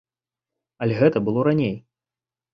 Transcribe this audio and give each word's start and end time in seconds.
Але 0.85 0.97
гэта 1.03 1.17
было 1.29 1.45
раней. 1.51 1.75